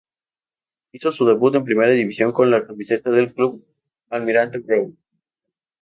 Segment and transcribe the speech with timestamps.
[0.93, 3.63] Hizo su debut en Primera división con la camiseta del Club
[4.09, 4.97] Almirante Brown.